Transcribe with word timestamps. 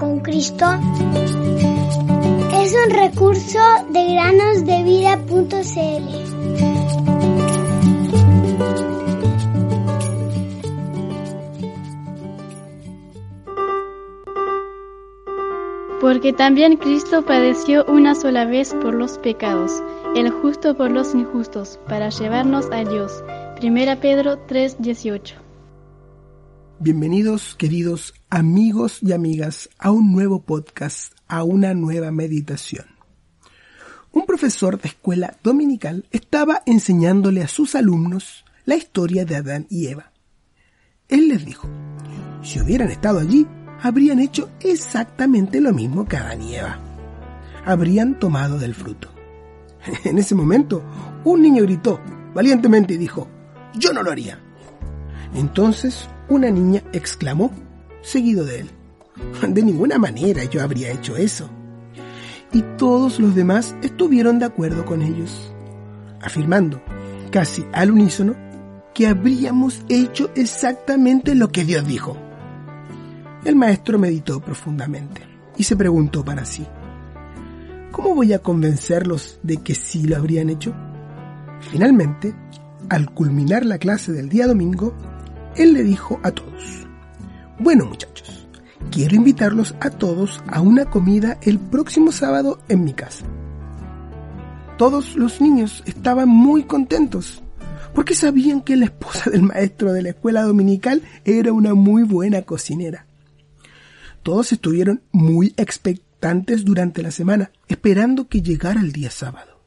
con 0.00 0.20
Cristo 0.20 0.64
es 2.54 2.74
un 2.74 2.90
recurso 2.90 3.58
de 3.90 4.14
granosdevida.cl. 4.14 6.30
Porque 16.00 16.32
también 16.32 16.78
Cristo 16.78 17.22
padeció 17.22 17.84
una 17.84 18.14
sola 18.14 18.46
vez 18.46 18.74
por 18.82 18.94
los 18.94 19.18
pecados, 19.18 19.82
el 20.16 20.30
justo 20.30 20.74
por 20.74 20.90
los 20.90 21.14
injustos, 21.14 21.78
para 21.86 22.08
llevarnos 22.08 22.70
a 22.72 22.84
Dios. 22.84 23.22
Primera 23.56 23.96
Pedro 23.96 24.38
3:18 24.46 25.39
Bienvenidos 26.82 27.56
queridos 27.56 28.14
amigos 28.30 29.00
y 29.02 29.12
amigas 29.12 29.68
a 29.78 29.90
un 29.90 30.12
nuevo 30.12 30.40
podcast, 30.40 31.12
a 31.28 31.44
una 31.44 31.74
nueva 31.74 32.10
meditación. 32.10 32.86
Un 34.12 34.24
profesor 34.24 34.80
de 34.80 34.88
escuela 34.88 35.36
dominical 35.42 36.06
estaba 36.10 36.62
enseñándole 36.64 37.42
a 37.42 37.48
sus 37.48 37.74
alumnos 37.74 38.46
la 38.64 38.76
historia 38.76 39.26
de 39.26 39.36
Adán 39.36 39.66
y 39.68 39.88
Eva. 39.88 40.12
Él 41.10 41.28
les 41.28 41.44
dijo, 41.44 41.68
si 42.40 42.62
hubieran 42.62 42.90
estado 42.90 43.18
allí, 43.18 43.46
habrían 43.82 44.18
hecho 44.18 44.48
exactamente 44.60 45.60
lo 45.60 45.74
mismo 45.74 46.08
que 46.08 46.16
Adán 46.16 46.40
y 46.40 46.54
Eva. 46.54 46.80
Habrían 47.66 48.18
tomado 48.18 48.58
del 48.58 48.74
fruto. 48.74 49.12
En 50.04 50.16
ese 50.16 50.34
momento, 50.34 50.82
un 51.24 51.42
niño 51.42 51.62
gritó 51.64 52.00
valientemente 52.32 52.94
y 52.94 52.96
dijo, 52.96 53.28
yo 53.74 53.92
no 53.92 54.02
lo 54.02 54.10
haría. 54.10 54.40
Entonces 55.34 56.08
una 56.30 56.50
niña 56.50 56.82
exclamó, 56.92 57.50
seguido 58.00 58.44
de 58.44 58.60
él. 58.60 58.70
De 59.48 59.62
ninguna 59.62 59.98
manera 59.98 60.44
yo 60.44 60.62
habría 60.62 60.90
hecho 60.92 61.16
eso. 61.16 61.50
Y 62.52 62.62
todos 62.78 63.20
los 63.20 63.34
demás 63.34 63.76
estuvieron 63.82 64.38
de 64.38 64.46
acuerdo 64.46 64.86
con 64.86 65.02
ellos, 65.02 65.52
afirmando, 66.22 66.80
casi 67.30 67.66
al 67.72 67.90
unísono, 67.90 68.34
que 68.94 69.06
habríamos 69.06 69.82
hecho 69.88 70.30
exactamente 70.34 71.34
lo 71.34 71.50
que 71.50 71.64
Dios 71.64 71.86
dijo. 71.86 72.16
El 73.44 73.56
maestro 73.56 73.98
meditó 73.98 74.40
profundamente 74.40 75.22
y 75.56 75.64
se 75.64 75.76
preguntó 75.76 76.24
para 76.24 76.44
sí, 76.44 76.66
¿cómo 77.90 78.14
voy 78.14 78.32
a 78.32 78.40
convencerlos 78.40 79.38
de 79.42 79.58
que 79.58 79.74
sí 79.74 80.06
lo 80.06 80.16
habrían 80.16 80.50
hecho? 80.50 80.74
Finalmente, 81.60 82.34
al 82.88 83.12
culminar 83.12 83.64
la 83.64 83.78
clase 83.78 84.12
del 84.12 84.28
día 84.28 84.46
domingo, 84.46 84.94
él 85.56 85.74
le 85.74 85.82
dijo 85.82 86.20
a 86.22 86.30
todos, 86.30 86.86
bueno 87.58 87.86
muchachos, 87.86 88.46
quiero 88.90 89.16
invitarlos 89.16 89.74
a 89.80 89.90
todos 89.90 90.42
a 90.46 90.60
una 90.60 90.86
comida 90.86 91.38
el 91.42 91.58
próximo 91.58 92.12
sábado 92.12 92.60
en 92.68 92.84
mi 92.84 92.92
casa. 92.92 93.24
Todos 94.78 95.16
los 95.16 95.40
niños 95.40 95.82
estaban 95.86 96.28
muy 96.28 96.64
contentos 96.64 97.42
porque 97.94 98.14
sabían 98.14 98.62
que 98.62 98.76
la 98.76 98.86
esposa 98.86 99.30
del 99.30 99.42
maestro 99.42 99.92
de 99.92 100.02
la 100.02 100.10
escuela 100.10 100.42
dominical 100.42 101.02
era 101.24 101.52
una 101.52 101.74
muy 101.74 102.04
buena 102.04 102.42
cocinera. 102.42 103.06
Todos 104.22 104.52
estuvieron 104.52 105.02
muy 105.12 105.54
expectantes 105.56 106.64
durante 106.64 107.02
la 107.02 107.10
semana, 107.10 107.50
esperando 107.68 108.28
que 108.28 108.42
llegara 108.42 108.80
el 108.80 108.92
día 108.92 109.10
sábado. 109.10 109.60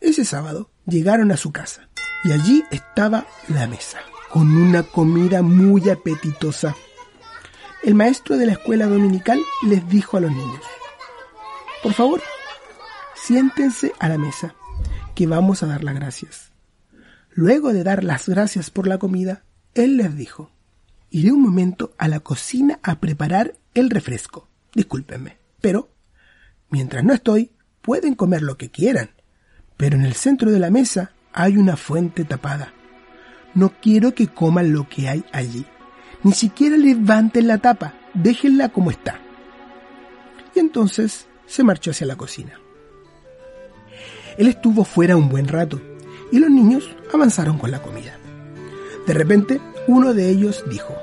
Ese 0.00 0.24
sábado 0.24 0.70
llegaron 0.86 1.32
a 1.32 1.36
su 1.36 1.52
casa 1.52 1.88
y 2.24 2.32
allí 2.32 2.62
estaba 2.70 3.26
la 3.48 3.66
mesa 3.66 3.98
con 4.36 4.54
una 4.54 4.82
comida 4.82 5.40
muy 5.40 5.88
apetitosa. 5.88 6.76
El 7.82 7.94
maestro 7.94 8.36
de 8.36 8.44
la 8.44 8.52
escuela 8.52 8.84
dominical 8.84 9.40
les 9.66 9.88
dijo 9.88 10.18
a 10.18 10.20
los 10.20 10.30
niños, 10.30 10.60
por 11.82 11.94
favor, 11.94 12.20
siéntense 13.14 13.94
a 13.98 14.10
la 14.10 14.18
mesa, 14.18 14.54
que 15.14 15.26
vamos 15.26 15.62
a 15.62 15.66
dar 15.68 15.82
las 15.82 15.94
gracias. 15.94 16.52
Luego 17.30 17.72
de 17.72 17.82
dar 17.82 18.04
las 18.04 18.28
gracias 18.28 18.68
por 18.68 18.86
la 18.86 18.98
comida, 18.98 19.42
él 19.72 19.96
les 19.96 20.14
dijo, 20.14 20.50
iré 21.08 21.32
un 21.32 21.40
momento 21.40 21.94
a 21.96 22.06
la 22.06 22.20
cocina 22.20 22.78
a 22.82 23.00
preparar 23.00 23.54
el 23.72 23.88
refresco. 23.88 24.50
Discúlpenme, 24.74 25.38
pero 25.62 25.88
mientras 26.68 27.02
no 27.04 27.14
estoy, 27.14 27.52
pueden 27.80 28.14
comer 28.14 28.42
lo 28.42 28.58
que 28.58 28.70
quieran. 28.70 29.12
Pero 29.78 29.96
en 29.96 30.04
el 30.04 30.12
centro 30.12 30.50
de 30.50 30.58
la 30.58 30.68
mesa 30.68 31.12
hay 31.32 31.56
una 31.56 31.78
fuente 31.78 32.26
tapada. 32.26 32.74
No 33.56 33.72
quiero 33.80 34.14
que 34.14 34.28
coman 34.28 34.72
lo 34.72 34.88
que 34.88 35.08
hay 35.08 35.24
allí. 35.32 35.64
Ni 36.22 36.32
siquiera 36.32 36.76
levanten 36.76 37.48
la 37.48 37.58
tapa, 37.58 37.94
déjenla 38.14 38.68
como 38.68 38.90
está. 38.90 39.18
Y 40.54 40.60
entonces 40.60 41.26
se 41.46 41.64
marchó 41.64 41.90
hacia 41.90 42.06
la 42.06 42.16
cocina. 42.16 42.60
Él 44.36 44.46
estuvo 44.46 44.84
fuera 44.84 45.16
un 45.16 45.30
buen 45.30 45.48
rato 45.48 45.80
y 46.30 46.38
los 46.38 46.50
niños 46.50 46.88
avanzaron 47.12 47.56
con 47.56 47.70
la 47.70 47.80
comida. 47.80 48.18
De 49.06 49.14
repente, 49.14 49.58
uno 49.86 50.12
de 50.12 50.28
ellos 50.28 50.62
dijo, 50.68 50.94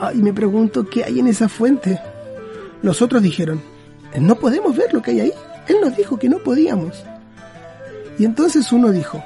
Ay, 0.00 0.16
me 0.22 0.32
pregunto 0.32 0.88
qué 0.88 1.04
hay 1.04 1.20
en 1.20 1.26
esa 1.26 1.50
fuente. 1.50 2.00
Los 2.82 3.02
otros 3.02 3.22
dijeron, 3.22 3.62
no 4.18 4.36
podemos 4.36 4.74
ver 4.74 4.94
lo 4.94 5.02
que 5.02 5.10
hay 5.10 5.20
ahí. 5.20 5.32
Él 5.68 5.76
nos 5.82 5.96
dijo 5.96 6.18
que 6.18 6.30
no 6.30 6.38
podíamos. 6.38 7.04
Y 8.18 8.24
entonces 8.24 8.72
uno 8.72 8.90
dijo, 8.90 9.22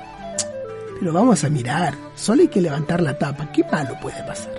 pero 1.01 1.15
vamos 1.15 1.43
a 1.45 1.49
mirar, 1.49 1.97
solo 2.15 2.43
hay 2.43 2.49
que 2.49 2.61
levantar 2.61 3.01
la 3.01 3.19
tapa, 3.19 3.51
¿qué 3.53 3.65
malo 3.65 3.97
puede 4.03 4.23
pasar? 4.25 4.53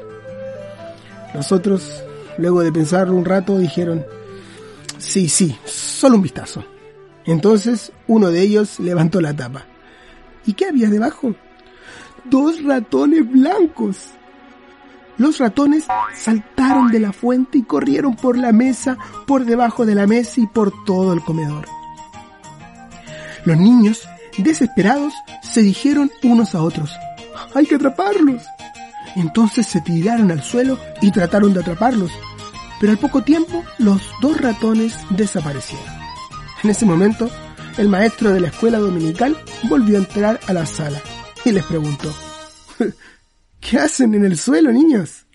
Los 1.35 1.51
otros, 1.51 2.03
luego 2.39 2.61
de 2.61 2.71
pensarlo 2.71 3.15
un 3.15 3.25
rato, 3.25 3.59
dijeron, 3.59 4.03
sí, 4.97 5.29
sí, 5.29 5.55
solo 5.63 6.15
un 6.15 6.23
vistazo. 6.23 6.65
Entonces 7.25 7.91
uno 8.07 8.31
de 8.31 8.41
ellos 8.41 8.79
levantó 8.79 9.21
la 9.21 9.35
tapa. 9.35 9.65
¿Y 10.47 10.53
qué 10.53 10.65
había 10.65 10.89
debajo? 10.89 11.35
Dos 12.25 12.63
ratones 12.63 13.31
blancos. 13.31 13.97
Los 15.17 15.37
ratones 15.37 15.85
saltaron 16.15 16.89
de 16.89 16.99
la 16.99 17.13
fuente 17.13 17.59
y 17.59 17.63
corrieron 17.63 18.15
por 18.15 18.35
la 18.35 18.51
mesa, 18.51 18.97
por 19.27 19.45
debajo 19.45 19.85
de 19.85 19.93
la 19.93 20.07
mesa 20.07 20.41
y 20.41 20.47
por 20.47 20.73
todo 20.85 21.13
el 21.13 21.21
comedor. 21.21 21.67
Los 23.45 23.57
niños 23.57 24.07
Desesperados, 24.37 25.13
se 25.51 25.61
dijeron 25.61 26.11
unos 26.23 26.55
a 26.55 26.63
otros, 26.63 26.91
hay 27.53 27.65
que 27.65 27.75
atraparlos. 27.75 28.43
Entonces 29.15 29.67
se 29.67 29.81
tiraron 29.81 30.31
al 30.31 30.41
suelo 30.41 30.79
y 31.01 31.11
trataron 31.11 31.53
de 31.53 31.59
atraparlos, 31.59 32.11
pero 32.79 32.93
al 32.93 32.97
poco 32.97 33.23
tiempo 33.23 33.63
los 33.77 34.01
dos 34.21 34.39
ratones 34.39 34.95
desaparecieron. 35.09 35.85
En 36.63 36.69
ese 36.69 36.85
momento, 36.85 37.29
el 37.77 37.89
maestro 37.89 38.31
de 38.31 38.39
la 38.39 38.47
escuela 38.47 38.79
dominical 38.79 39.37
volvió 39.67 39.97
a 39.97 40.01
entrar 40.01 40.39
a 40.47 40.53
la 40.53 40.65
sala 40.65 41.01
y 41.43 41.51
les 41.51 41.65
preguntó, 41.65 42.13
¿qué 43.59 43.77
hacen 43.77 44.13
en 44.13 44.25
el 44.25 44.37
suelo, 44.37 44.71
niños? 44.71 45.25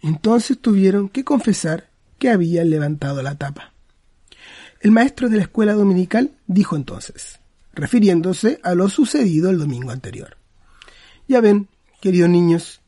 Entonces 0.00 0.58
tuvieron 0.58 1.08
que 1.08 1.24
confesar 1.24 1.90
que 2.18 2.30
habían 2.30 2.70
levantado 2.70 3.22
la 3.22 3.34
tapa. 3.34 3.72
El 4.80 4.90
maestro 4.90 5.28
de 5.28 5.36
la 5.36 5.42
escuela 5.42 5.74
dominical 5.74 6.32
dijo 6.46 6.76
entonces, 6.76 7.41
refiriéndose 7.74 8.60
a 8.62 8.74
lo 8.74 8.88
sucedido 8.88 9.50
el 9.50 9.58
domingo 9.58 9.90
anterior. 9.90 10.36
Ya 11.28 11.40
ven, 11.40 11.68
queridos 12.00 12.30
niños, 12.30 12.82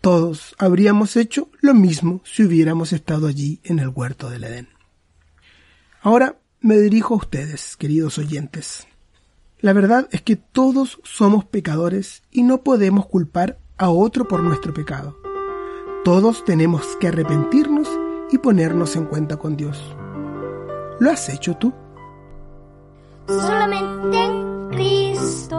todos 0.00 0.54
habríamos 0.58 1.16
hecho 1.16 1.50
lo 1.60 1.74
mismo 1.74 2.20
si 2.24 2.44
hubiéramos 2.44 2.92
estado 2.92 3.26
allí 3.26 3.60
en 3.64 3.78
el 3.78 3.88
huerto 3.88 4.30
del 4.30 4.44
Edén. 4.44 4.68
Ahora 6.00 6.38
me 6.60 6.78
dirijo 6.78 7.14
a 7.14 7.18
ustedes, 7.18 7.76
queridos 7.76 8.18
oyentes. 8.18 8.86
La 9.58 9.72
verdad 9.72 10.08
es 10.12 10.22
que 10.22 10.36
todos 10.36 11.00
somos 11.02 11.44
pecadores 11.44 12.22
y 12.30 12.42
no 12.42 12.62
podemos 12.62 13.06
culpar 13.06 13.58
a 13.78 13.90
otro 13.90 14.28
por 14.28 14.42
nuestro 14.42 14.72
pecado. 14.72 15.16
Todos 16.04 16.44
tenemos 16.44 16.96
que 17.00 17.08
arrepentirnos 17.08 17.88
y 18.30 18.38
ponernos 18.38 18.94
en 18.94 19.06
cuenta 19.06 19.38
con 19.38 19.56
Dios. 19.56 19.96
¿Lo 21.00 21.10
has 21.10 21.28
hecho 21.28 21.56
tú? 21.56 21.74
Solamente 23.28 24.22
en 24.22 24.68
Cristo, 24.70 25.58